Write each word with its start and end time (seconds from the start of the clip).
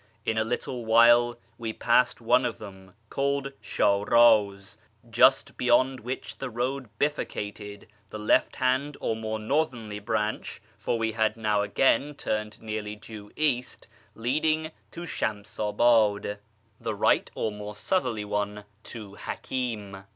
In 0.25 0.35
a 0.35 0.43
little 0.43 0.83
while 0.83 1.37
we 1.59 1.73
passed 1.73 2.19
one 2.21 2.43
of 2.43 2.57
them, 2.57 2.95
called 3.11 3.51
Sharaz, 3.61 4.75
just 5.07 5.57
beyond 5.57 5.99
which 5.99 6.39
the 6.39 6.49
road 6.49 6.89
bifurcated, 6.97 7.85
the 8.09 8.17
left 8.17 8.55
hand 8.55 8.97
or 8.99 9.15
more 9.15 9.37
northerly 9.37 9.99
branch 9.99 10.59
(for 10.75 10.97
we 10.97 11.11
had 11.11 11.37
now 11.37 11.61
again 11.61 12.15
turned 12.15 12.59
nearly 12.59 12.95
due 12.95 13.29
east) 13.35 13.87
leading 14.15 14.71
to 14.89 15.01
Shamsabud; 15.01 15.77
FROM 15.77 16.21
SHIRAz 16.21 16.21
to 16.23 16.29
YEZD 16.31 16.83
353 16.83 16.83
the 16.83 16.95
right 16.95 17.31
or 17.35 17.51
more 17.51 17.75
southerly 17.75 18.25
one 18.25 18.63
to 18.81 19.13
Hakim. 19.13 20.05